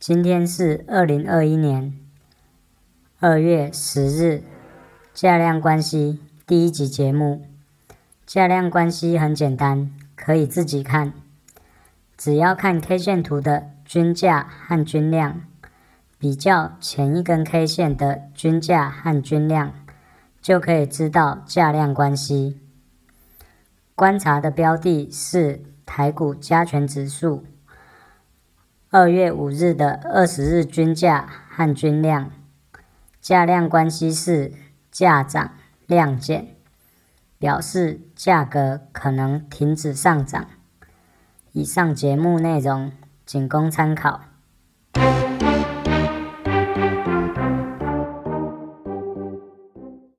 [0.00, 1.92] 今天是二零二一年
[3.18, 4.44] 二月十日，
[5.12, 7.44] 价量关系第一集节目。
[8.24, 11.12] 价量关系很简单，可以自己看，
[12.16, 15.42] 只要看 K 线图的均价和均量，
[16.16, 19.74] 比较前一根 K 线的均价和均量，
[20.40, 22.60] 就可以知道价量关系。
[23.96, 27.44] 观察的标的是台股加权指数。
[28.90, 32.30] 二月五日的二十日均价和均量，
[33.20, 34.54] 价量关系是
[34.90, 35.52] 价涨
[35.86, 36.56] 量减，
[37.38, 40.46] 表示价格可能停止上涨。
[41.52, 42.90] 以上节目内容
[43.26, 44.22] 仅供参考。